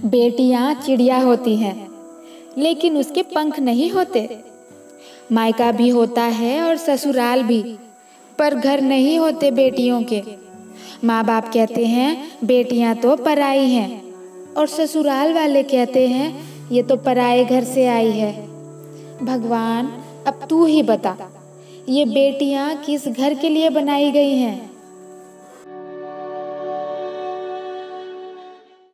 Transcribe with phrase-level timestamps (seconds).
[0.00, 1.88] बेटियाँ चिड़िया होती हैं,
[2.58, 4.28] लेकिन उसके पंख नहीं होते।
[5.32, 7.62] मायका भी होता है और ससुराल भी,
[8.38, 10.22] पर घर नहीं होते बेटियों के।
[11.04, 14.02] माँ बाप कहते हैं, बेटियाँ तो पराई हैं।
[14.54, 16.32] और ससुराल वाले कहते हैं,
[16.72, 18.32] ये तो पराए घर से आई है।
[19.22, 19.86] भगवान,
[20.26, 21.16] अब तू ही बता,
[21.88, 24.67] ये बेटियाँ किस घर के लिए बनाई गई हैं?